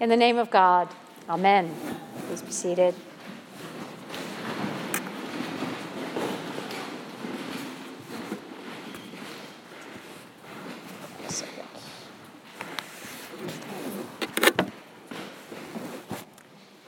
[0.00, 0.88] In the name of God,
[1.28, 1.76] amen.
[2.26, 2.94] Please be seated.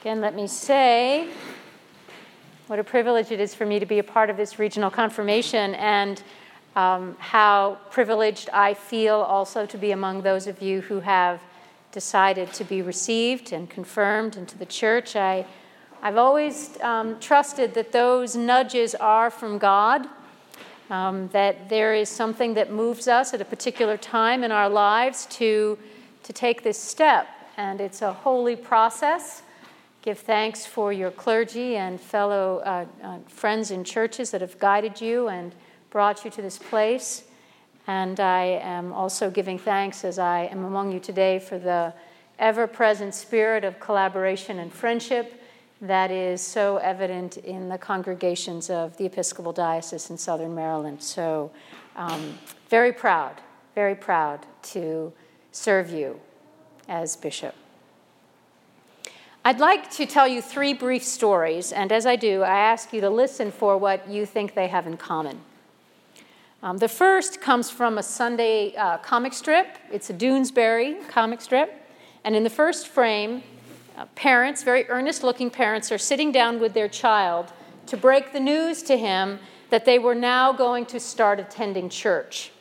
[0.00, 1.28] Again, let me say
[2.68, 5.74] what a privilege it is for me to be a part of this regional confirmation
[5.74, 6.22] and
[6.76, 11.42] um, how privileged I feel also to be among those of you who have
[11.92, 15.14] decided to be received and confirmed into the church.
[15.14, 15.46] I,
[16.02, 20.08] I've always um, trusted that those nudges are from God,
[20.90, 25.26] um, that there is something that moves us at a particular time in our lives
[25.26, 25.78] to,
[26.24, 29.42] to take this step, and it's a holy process
[30.02, 35.00] give thanks for your clergy and fellow uh, uh, friends in churches that have guided
[35.00, 35.54] you and
[35.90, 37.22] brought you to this place.
[37.86, 41.92] And I am also giving thanks as I am among you today for the
[42.38, 45.40] ever present spirit of collaboration and friendship
[45.80, 51.02] that is so evident in the congregations of the Episcopal Diocese in Southern Maryland.
[51.02, 51.50] So,
[51.96, 52.38] um,
[52.68, 53.40] very proud,
[53.74, 55.12] very proud to
[55.50, 56.20] serve you
[56.88, 57.54] as bishop.
[59.44, 63.00] I'd like to tell you three brief stories, and as I do, I ask you
[63.00, 65.40] to listen for what you think they have in common.
[66.64, 69.78] Um, the first comes from a Sunday uh, comic strip.
[69.90, 71.74] It's a Doonesbury comic strip.
[72.22, 73.42] And in the first frame,
[73.96, 77.52] uh, parents, very earnest looking parents, are sitting down with their child
[77.86, 82.52] to break the news to him that they were now going to start attending church.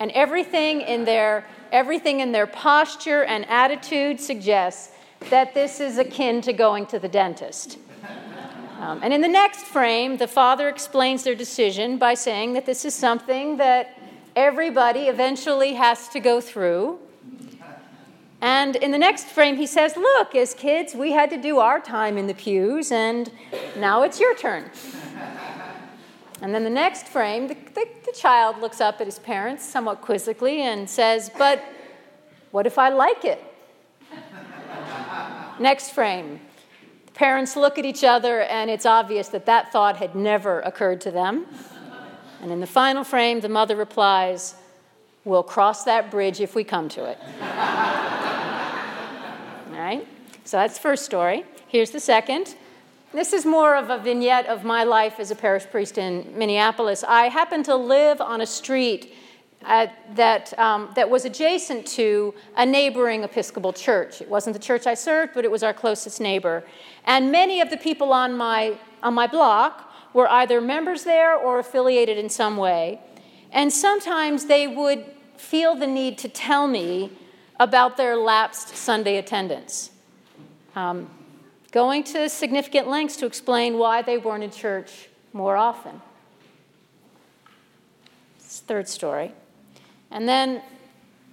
[0.00, 4.92] And everything in their, everything in their posture and attitude suggests
[5.28, 7.76] that this is akin to going to the dentist.
[8.78, 12.84] Um, and in the next frame, the father explains their decision by saying that this
[12.84, 13.98] is something that
[14.34, 16.98] everybody eventually has to go through.
[18.42, 21.80] And in the next frame, he says, Look, as kids, we had to do our
[21.80, 23.32] time in the pews, and
[23.76, 24.70] now it's your turn.
[26.42, 30.02] And then the next frame, the, the, the child looks up at his parents somewhat
[30.02, 31.64] quizzically and says, But
[32.50, 33.42] what if I like it?
[35.58, 36.40] Next frame.
[37.16, 41.10] Parents look at each other, and it's obvious that that thought had never occurred to
[41.10, 41.46] them.
[42.42, 44.54] And in the final frame, the mother replies,
[45.24, 47.18] We'll cross that bridge if we come to it.
[49.72, 50.06] All right?
[50.44, 51.44] So that's the first story.
[51.66, 52.54] Here's the second.
[53.12, 57.02] This is more of a vignette of my life as a parish priest in Minneapolis.
[57.02, 59.14] I happen to live on a street
[59.66, 64.20] uh, that, um, that was adjacent to a neighboring Episcopal church.
[64.20, 66.64] It wasn't the church I served, but it was our closest neighbor.
[67.04, 71.58] And many of the people on my, on my block were either members there or
[71.58, 73.00] affiliated in some way.
[73.52, 75.04] And sometimes they would
[75.36, 77.10] feel the need to tell me
[77.58, 79.90] about their lapsed Sunday attendance,
[80.74, 81.10] um,
[81.72, 86.00] going to significant lengths to explain why they weren't in church more often.
[88.38, 89.32] Third story.
[90.10, 90.62] And then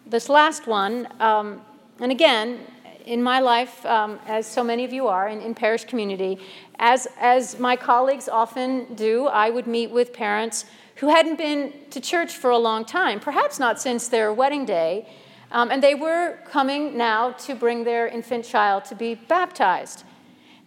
[0.06, 1.62] this last one, um,
[2.00, 2.60] and again,
[3.06, 6.40] in my life, um, as so many of you are in, in parish community,
[6.80, 12.00] as, as my colleagues often do, I would meet with parents who hadn't been to
[12.00, 15.08] church for a long time, perhaps not since their wedding day,
[15.52, 20.04] um, and they were coming now to bring their infant child to be baptized.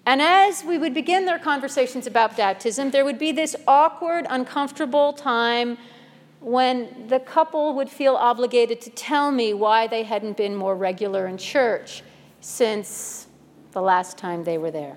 [0.05, 5.13] And as we would begin their conversations about baptism, there would be this awkward, uncomfortable
[5.13, 5.79] time
[6.47, 11.27] when the couple would feel obligated to tell me why they hadn't been more regular
[11.27, 12.05] in church
[12.41, 13.27] since
[13.73, 14.97] the last time they were there.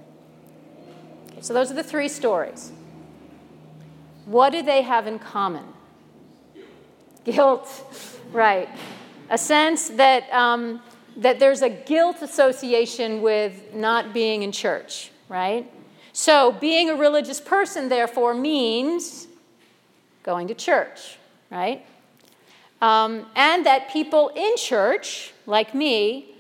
[1.32, 2.72] Okay, so those are the three stories.
[4.26, 5.64] What do they have in common?
[7.24, 7.68] Guilt,
[8.32, 8.70] right.
[9.32, 10.80] A sense that, um,
[11.18, 15.68] that there's a guilt association with not being in church, right?
[16.14, 19.26] So, being a religious person, therefore, means
[20.22, 21.16] going to church
[21.50, 21.86] right?
[22.82, 26.36] Um, and that people in church, like me,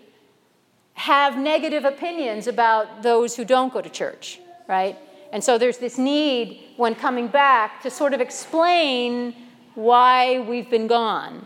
[0.94, 4.98] have negative opinions about those who don't go to church, right?
[5.32, 9.36] And so there's this need when coming back to sort of explain
[9.76, 11.46] why we've been gone,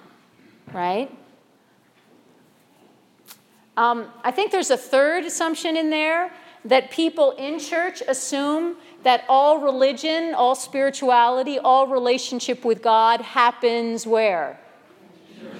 [0.73, 1.11] right?
[3.75, 6.31] Um, I think there's a third assumption in there
[6.65, 14.07] that people in church assume that all religion, all spirituality, all relationship with God happens
[14.07, 14.59] where?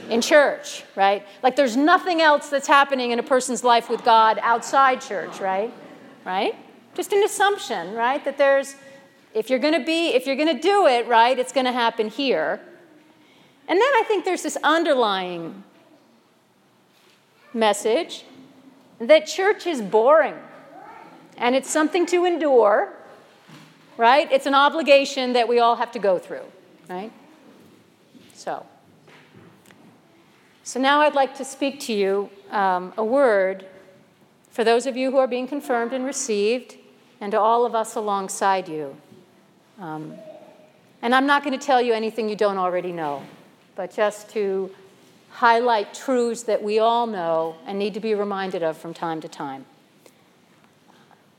[0.10, 1.26] In church, right?
[1.42, 5.74] Like there's nothing else that's happening in a person's life with God outside church, right?
[6.26, 6.56] Right?
[6.96, 8.24] Just an assumption, right?
[8.24, 8.76] That there's,
[9.34, 11.72] if you're going to be, if you're going to do it, right, it's going to
[11.72, 12.62] happen here.
[13.68, 15.64] And then I think there's this underlying
[17.54, 18.26] message
[19.00, 20.36] that church is boring
[21.38, 22.94] and it's something to endure,
[24.04, 24.30] right?
[24.34, 26.44] It's an obligation that we all have to go through,
[26.90, 27.10] right?
[28.34, 28.66] So,
[30.66, 33.66] so now I'd like to speak to you um, a word
[34.52, 36.76] for those of you who are being confirmed and received,
[37.22, 38.98] and to all of us alongside you.
[39.80, 40.16] Um,
[41.02, 43.24] and I'm not going to tell you anything you don't already know,
[43.78, 44.70] but just to
[45.30, 49.30] highlight truths that we all know and need to be reminded of from time to
[49.30, 49.64] time.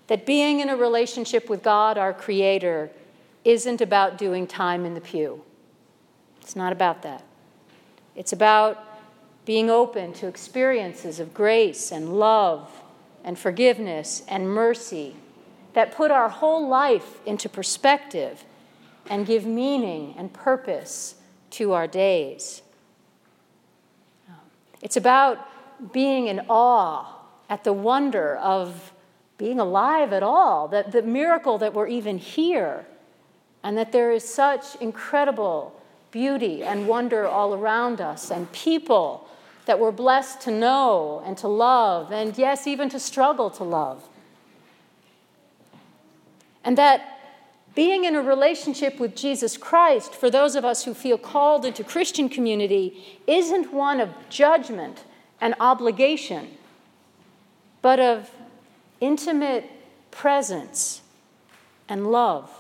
[0.09, 2.91] That being in a relationship with God, our Creator,
[3.45, 5.43] isn't about doing time in the pew.
[6.41, 7.25] It's not about that.
[8.15, 8.83] It's about
[9.45, 12.71] being open to experiences of grace and love
[13.23, 15.15] and forgiveness and mercy
[15.75, 18.45] that put our whole life into perspective
[19.11, 21.17] and give meaning and purpose
[21.51, 22.63] to our days.
[24.81, 25.47] It's about
[25.93, 28.93] being in awe at the wonder of
[29.37, 32.87] being alive at all, that the miracle that we're even here,
[33.63, 39.29] and that there is such incredible beauty and wonder all around us, and people
[39.67, 44.07] that we're blessed to know and to love, and yes, even to struggle to love.
[46.63, 47.21] And that
[47.75, 51.83] being in a relationship with Jesus Christ, for those of us who feel called into
[51.83, 55.05] Christian community, isn't one of judgment
[55.41, 56.57] and obligation,
[57.83, 58.31] but of
[59.01, 59.71] intimate
[60.11, 61.03] presence
[61.89, 62.51] and love.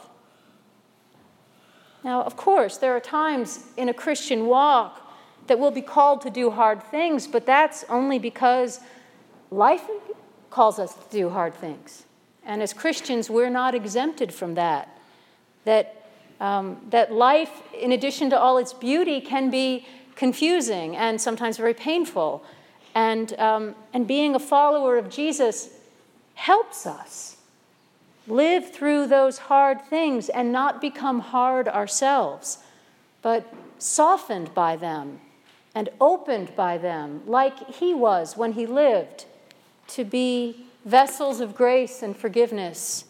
[2.02, 5.00] Now, of course, there are times in a Christian walk
[5.46, 8.81] that we'll be called to do hard things, but that's only because
[9.50, 9.82] life
[10.50, 12.04] calls us to do hard things.
[12.44, 14.94] And as Christians, we're not exempted from that
[15.64, 16.10] that,
[16.40, 21.75] um, that life, in addition to all its beauty, can be confusing and sometimes very
[21.75, 22.44] painful.
[22.94, 25.70] And, um, and being a follower of Jesus
[26.34, 27.36] helps us
[28.26, 32.58] live through those hard things and not become hard ourselves,
[33.22, 35.20] but softened by them
[35.75, 39.26] and opened by them, like he was when he lived,
[39.88, 43.04] to be vessels of grace and forgiveness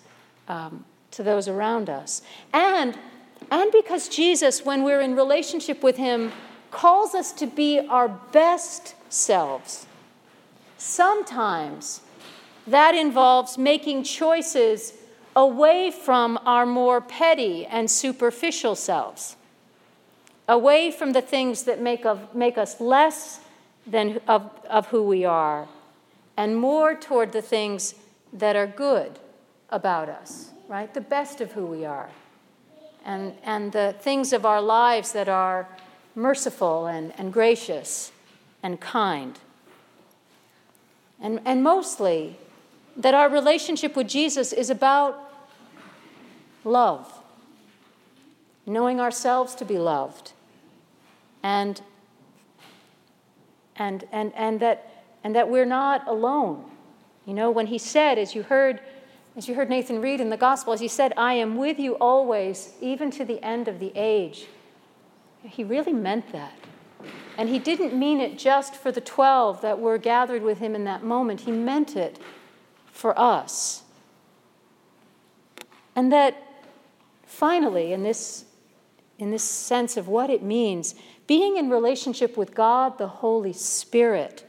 [0.48, 2.22] um, to those around us.
[2.52, 2.98] And,
[3.50, 6.32] and because Jesus, when we're in relationship with Him,
[6.70, 9.86] calls us to be our best selves.
[10.76, 12.00] Sometimes
[12.66, 14.94] that involves making choices
[15.36, 19.36] away from our more petty and superficial selves,
[20.48, 23.40] away from the things that make, of, make us less
[23.86, 25.68] than of, of who we are,
[26.36, 27.94] and more toward the things
[28.32, 29.18] that are good
[29.70, 30.92] about us right?
[30.92, 32.10] The best of who we are.
[33.04, 35.68] And, and the things of our lives that are
[36.14, 38.12] merciful and, and gracious
[38.62, 39.38] and kind.
[41.20, 42.38] And, and mostly,
[42.96, 45.32] that our relationship with Jesus is about
[46.64, 47.22] love,
[48.66, 50.32] knowing ourselves to be loved,
[51.42, 51.80] and,
[53.76, 56.64] and, and, and, that, and that we're not alone.
[57.26, 58.80] You know, when he said, as you heard
[59.36, 61.94] as you heard Nathan read in the gospel, as he said, I am with you
[61.94, 64.46] always, even to the end of the age.
[65.42, 66.52] He really meant that.
[67.36, 70.84] And he didn't mean it just for the 12 that were gathered with him in
[70.84, 72.20] that moment, he meant it
[72.94, 73.82] for us.
[75.94, 76.40] And that
[77.26, 78.46] finally, in this,
[79.18, 80.94] in this sense of what it means,
[81.26, 84.48] being in relationship with God, the Holy Spirit,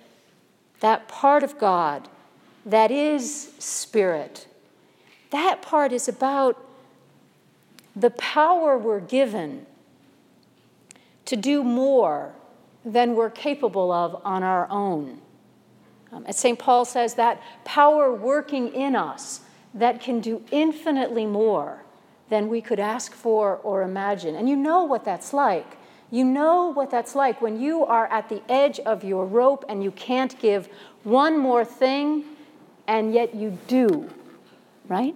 [0.79, 2.07] that part of God
[2.65, 4.47] that is spirit,
[5.29, 6.57] that part is about
[7.95, 9.65] the power we're given
[11.25, 12.33] to do more
[12.83, 15.19] than we're capable of on our own.
[16.11, 16.57] Um, as St.
[16.57, 19.41] Paul says, that power working in us
[19.73, 21.83] that can do infinitely more
[22.29, 24.35] than we could ask for or imagine.
[24.35, 25.77] And you know what that's like.
[26.11, 29.83] You know what that's like when you are at the edge of your rope and
[29.83, 30.69] you can't give
[31.03, 32.23] one more thing,
[32.87, 34.09] and yet you do
[34.87, 35.15] right?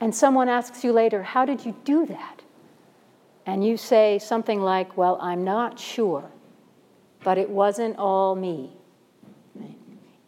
[0.00, 2.42] And someone asks you later, How did you do that?
[3.46, 6.30] And you say something like, Well, I'm not sure,
[7.22, 8.70] but it wasn't all me.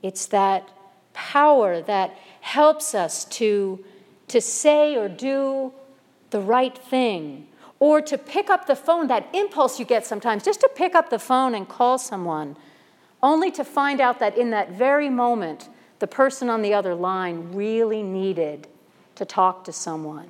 [0.03, 0.69] It's that
[1.15, 3.85] power that helps us to,
[4.29, 5.73] to say or do
[6.31, 7.47] the right thing,
[7.79, 11.11] or to pick up the phone, that impulse you get sometimes, just to pick up
[11.11, 12.57] the phone and call someone,
[13.23, 15.69] only to find out that in that very moment,
[15.99, 18.67] the person on the other line really needed
[19.15, 20.29] to talk to someone.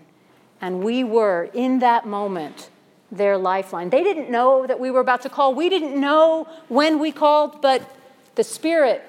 [0.61, 2.69] And we were, in that moment,
[3.11, 3.91] their lifeline.
[3.91, 5.55] They didn't know that we were about to call.
[5.55, 7.89] We didn't know when we called, but
[8.35, 9.03] the Spirit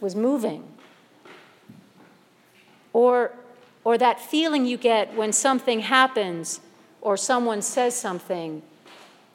[0.00, 0.64] was moving.
[2.92, 3.32] Or,
[3.84, 6.60] or that feeling you get when something happens
[7.00, 8.62] or someone says something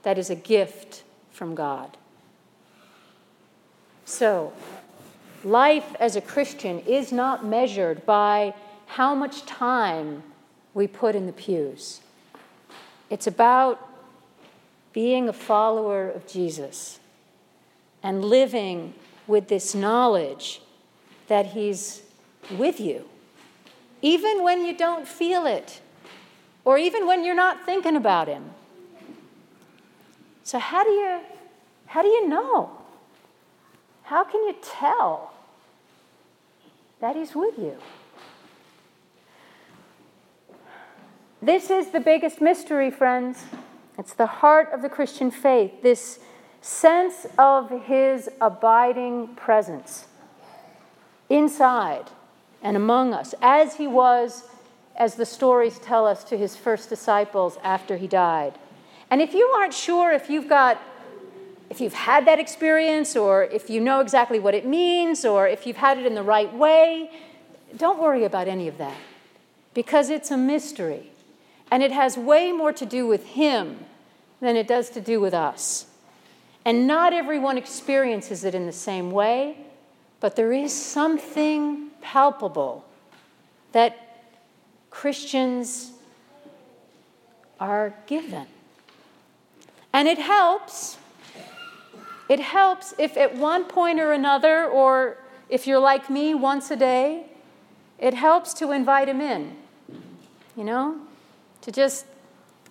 [0.04, 1.98] that is a gift from God.
[4.06, 4.54] So,
[5.44, 8.54] life as a Christian is not measured by
[8.86, 10.24] how much time
[10.74, 12.02] we put in the pews.
[13.10, 13.90] It's about
[14.94, 17.00] being a follower of Jesus
[18.04, 18.94] and living
[19.28, 20.62] with this knowledge
[21.28, 22.02] that He's
[22.52, 23.06] with you,
[24.02, 25.82] even when you don't feel it,
[26.64, 28.52] or even when you're not thinking about Him.
[30.44, 31.20] So, how do you,
[31.88, 32.70] how do you know?
[34.04, 35.34] How can you tell
[37.00, 37.78] that He's with you?
[41.42, 43.44] This is the biggest mystery, friends.
[43.98, 46.20] It's the heart of the Christian faith, this
[46.66, 50.08] sense of His abiding presence
[51.30, 52.06] inside
[52.64, 54.46] and among us, as He was,
[54.96, 58.56] as the stories tell us, to His first disciples after He died.
[59.12, 60.82] And if you aren't sure if you've got
[61.70, 65.66] if you've had that experience or if you know exactly what it means or if
[65.66, 67.10] you've had it in the right way,
[67.76, 68.96] don't worry about any of that
[69.74, 71.12] because it's a mystery.
[71.70, 73.86] And it has way more to do with Him
[74.42, 75.88] than it does to do with us.
[76.66, 79.58] And not everyone experiences it in the same way,
[80.20, 82.84] but there is something palpable
[83.72, 84.26] that
[84.90, 85.92] Christians
[87.60, 88.48] are given.
[89.94, 90.98] And it helps
[92.28, 95.18] it helps if at one point or another, or
[95.50, 97.26] if you're like me once a day,
[98.00, 99.56] it helps to invite him in.
[100.58, 100.98] You know?
[101.62, 102.06] To just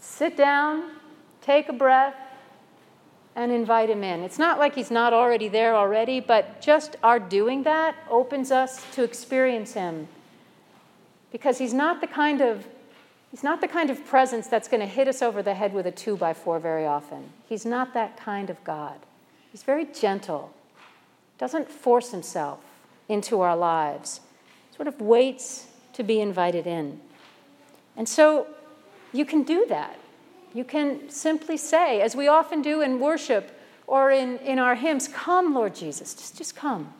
[0.01, 0.91] sit down,
[1.41, 2.15] take a breath,
[3.37, 4.23] and invite him in.
[4.23, 8.85] It's not like he's not already there already, but just our doing that opens us
[8.93, 10.09] to experience him.
[11.33, 12.65] Because he's not the kind of
[13.35, 15.89] He's not the kind of presence that's going to hit us over the head with
[15.89, 17.31] a two by four very often.
[17.49, 18.95] He's not that kind of God.
[19.51, 20.55] He's very gentle,
[21.37, 22.61] doesn't force himself
[23.09, 24.21] into our lives,
[24.77, 27.01] sort of waits to be invited in.
[27.97, 28.47] And so
[29.13, 29.99] you can do that.
[30.55, 33.51] You can simply say, as we often do in worship
[33.87, 36.95] or in, in our hymns, Come, Lord Jesus, just, just come.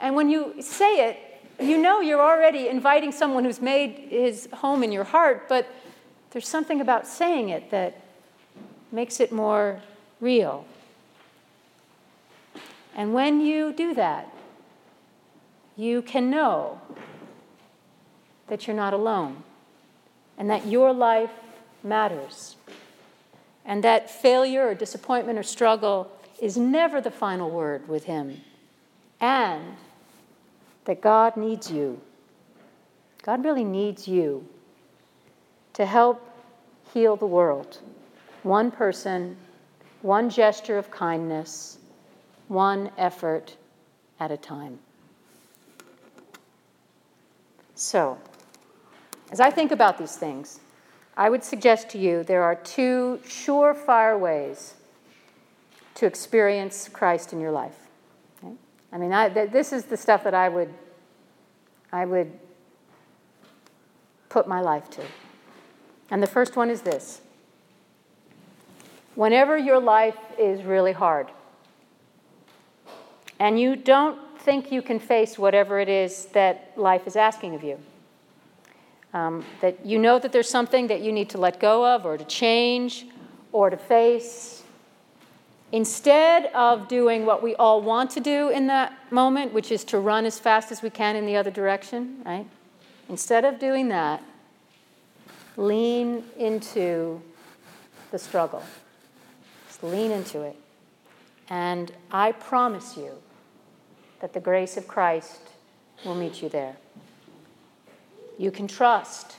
[0.00, 1.18] And when you say it,
[1.60, 5.68] you know you're already inviting someone who's made his home in your heart, but
[6.30, 8.00] there's something about saying it that
[8.90, 9.80] makes it more
[10.20, 10.64] real.
[12.94, 14.32] And when you do that,
[15.76, 16.80] you can know
[18.48, 19.42] that you're not alone
[20.36, 21.30] and that your life
[21.84, 22.56] matters
[23.64, 26.10] and that failure or disappointment or struggle
[26.40, 28.40] is never the final word with Him
[29.20, 29.76] and
[30.84, 32.00] that God needs you.
[33.22, 34.46] God really needs you
[35.74, 36.28] to help
[36.92, 37.78] heal the world.
[38.42, 39.36] One person,
[40.00, 41.78] one gesture of kindness
[42.52, 43.56] one effort
[44.20, 44.78] at a time.
[47.74, 48.18] So,
[49.30, 50.60] as I think about these things,
[51.16, 54.74] I would suggest to you there are two surefire ways
[55.94, 57.76] to experience Christ in your life.
[58.42, 58.54] Okay?
[58.92, 60.72] I mean, I, th- this is the stuff that I would,
[61.92, 62.32] I would
[64.28, 65.02] put my life to.
[66.10, 67.20] And the first one is this
[69.14, 71.28] whenever your life is really hard,
[73.38, 77.62] and you don't think you can face whatever it is that life is asking of
[77.62, 77.78] you.
[79.14, 82.16] Um, that you know that there's something that you need to let go of or
[82.16, 83.06] to change
[83.52, 84.62] or to face.
[85.70, 89.98] Instead of doing what we all want to do in that moment, which is to
[89.98, 92.46] run as fast as we can in the other direction, right?
[93.08, 94.22] Instead of doing that,
[95.56, 97.20] lean into
[98.10, 98.62] the struggle.
[99.66, 100.56] Just lean into it.
[101.48, 103.12] And I promise you,
[104.22, 105.40] that the grace of Christ
[106.04, 106.76] will meet you there.
[108.38, 109.36] You can trust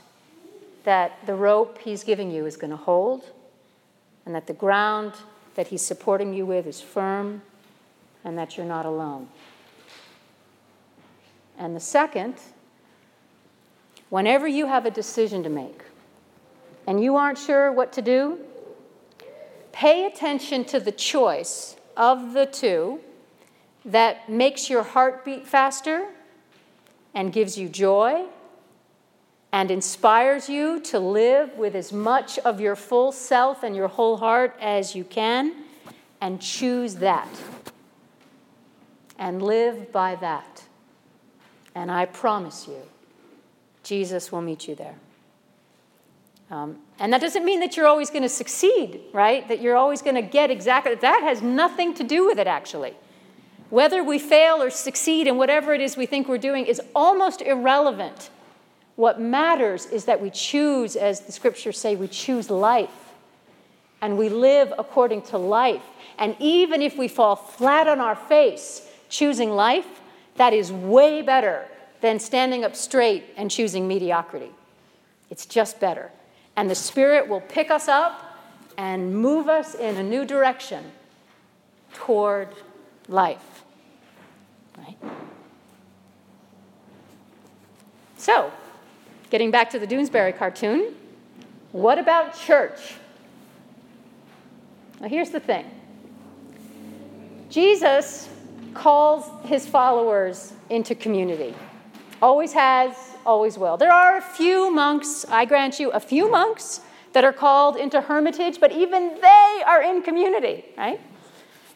[0.83, 3.31] that the rope He's giving you is going to hold,
[4.25, 5.13] and that the ground
[5.55, 7.41] that He's supporting you with is firm,
[8.23, 9.27] and that you're not alone.
[11.57, 12.35] And the second,
[14.09, 15.83] whenever you have a decision to make
[16.87, 18.39] and you aren't sure what to do,
[19.71, 22.99] pay attention to the choice of the two
[23.85, 26.07] that makes your heart beat faster
[27.13, 28.25] and gives you joy
[29.53, 34.17] and inspires you to live with as much of your full self and your whole
[34.17, 35.53] heart as you can,
[36.19, 37.29] and choose that.
[39.19, 40.63] and live by that.
[41.75, 42.81] And I promise you,
[43.83, 44.95] Jesus will meet you there.
[46.51, 49.47] Um, and that doesn't mean that you're always going to succeed, right?
[49.47, 52.95] That you're always going to get exactly that has nothing to do with it, actually.
[53.69, 57.41] Whether we fail or succeed in whatever it is we think we're doing is almost
[57.41, 58.29] irrelevant.
[58.95, 62.89] What matters is that we choose, as the scriptures say, we choose life.
[64.01, 65.81] And we live according to life.
[66.17, 69.87] And even if we fall flat on our face choosing life,
[70.35, 71.65] that is way better
[72.01, 74.51] than standing up straight and choosing mediocrity.
[75.29, 76.11] It's just better.
[76.55, 78.37] And the Spirit will pick us up
[78.77, 80.91] and move us in a new direction
[81.93, 82.49] toward
[83.07, 83.63] life.
[84.77, 84.97] Right?
[88.17, 88.51] So,
[89.33, 90.93] getting back to the Doonesbury cartoon,
[91.71, 92.93] what about church?
[95.01, 95.65] Now, here's the thing
[97.49, 98.29] Jesus
[98.75, 101.55] calls his followers into community,
[102.21, 103.75] always has, always will.
[103.75, 106.81] There are a few monks, I grant you, a few monks
[107.13, 111.01] that are called into hermitage, but even they are in community, right?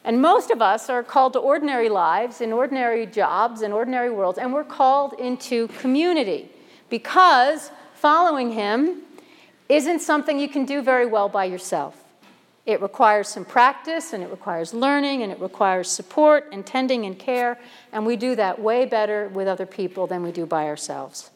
[0.04, 4.38] And most of us are called to ordinary lives, in ordinary jobs, in ordinary worlds,
[4.38, 6.52] and we're called into community
[6.90, 9.02] because following Him
[9.70, 12.04] isn't something you can do very well by yourself.
[12.66, 17.18] It requires some practice and it requires learning and it requires support and tending and
[17.18, 17.58] care,
[17.94, 21.32] and we do that way better with other people than we do by ourselves.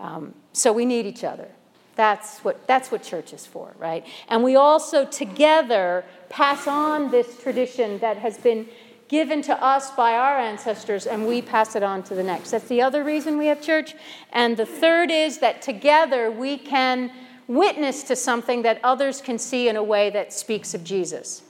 [0.00, 1.48] Um, so we need each other.
[1.96, 4.04] That's what, that's what church is for, right?
[4.28, 8.66] And we also together pass on this tradition that has been
[9.08, 12.50] given to us by our ancestors, and we pass it on to the next.
[12.50, 13.94] That's the other reason we have church.
[14.32, 17.10] And the third is that together we can
[17.46, 21.42] witness to something that others can see in a way that speaks of Jesus.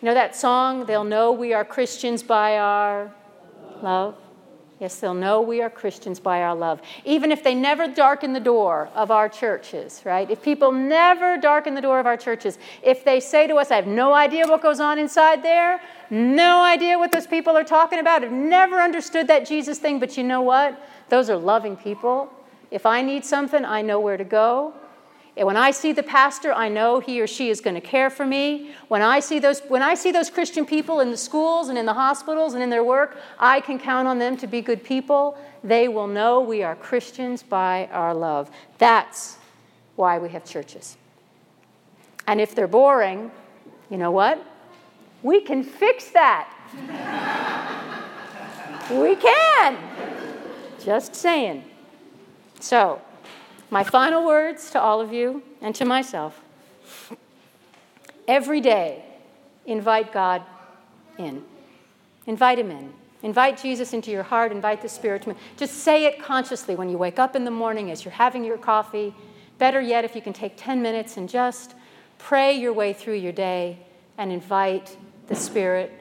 [0.00, 3.12] You know that song, They'll Know We Are Christians by Our
[3.82, 4.16] Love?
[4.80, 6.80] Yes, they'll know we are Christians by our love.
[7.04, 10.28] Even if they never darken the door of our churches, right?
[10.30, 13.76] If people never darken the door of our churches, if they say to us, I
[13.76, 17.98] have no idea what goes on inside there, no idea what those people are talking
[17.98, 20.80] about, have never understood that Jesus thing, but you know what?
[21.08, 22.32] Those are loving people.
[22.70, 24.74] If I need something, I know where to go.
[25.36, 28.10] And when I see the pastor, I know he or she is going to care
[28.10, 28.72] for me.
[28.88, 31.86] When I see those when I see those Christian people in the schools and in
[31.86, 35.38] the hospitals and in their work, I can count on them to be good people.
[35.62, 38.50] They will know we are Christians by our love.
[38.78, 39.38] That's
[39.96, 40.96] why we have churches.
[42.26, 43.30] And if they're boring,
[43.88, 44.44] you know what?
[45.22, 46.48] We can fix that.
[48.90, 49.78] we can.
[50.82, 51.64] Just saying.
[52.60, 53.00] So,
[53.70, 56.42] my final words to all of you and to myself
[58.30, 59.04] every day,
[59.66, 60.42] invite God
[61.18, 61.44] in.
[62.26, 62.92] Invite Him in.
[63.22, 64.52] Invite Jesus into your heart.
[64.52, 65.34] Invite the Spirit to.
[65.56, 68.56] Just say it consciously when you wake up in the morning as you're having your
[68.56, 69.14] coffee.
[69.58, 71.74] Better yet, if you can take 10 minutes and just
[72.18, 73.78] pray your way through your day
[74.16, 74.96] and invite
[75.30, 75.92] the Spirit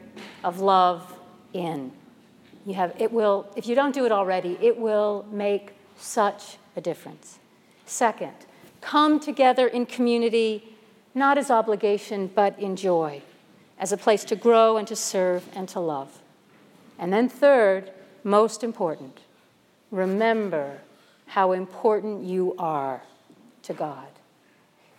[0.44, 1.16] of love
[1.54, 1.92] in.
[2.66, 6.82] You have, it will, if you don't do it already, it will make such a
[6.82, 7.38] difference.
[7.86, 8.34] Second,
[8.82, 10.76] come together in community,
[11.14, 13.22] not as obligation, but in joy,
[13.78, 16.22] as a place to grow and to serve and to love.
[16.98, 17.92] And then, third,
[18.24, 19.20] most important,
[19.92, 20.80] remember
[21.28, 23.04] how important you are
[23.62, 24.08] to God.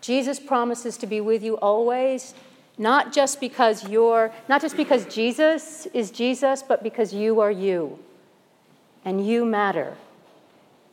[0.00, 2.32] Jesus promises to be with you always,
[2.80, 7.98] not just because you're, not just because Jesus is Jesus, but because you are you.
[9.04, 9.96] And you matter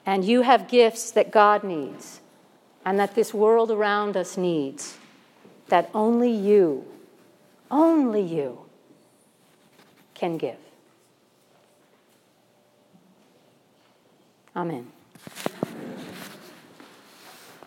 [0.05, 2.19] and you have gifts that God needs
[2.85, 4.97] and that this world around us needs
[5.67, 6.85] that only you,
[7.71, 8.59] only you
[10.13, 10.57] can give.
[14.55, 14.96] Amen.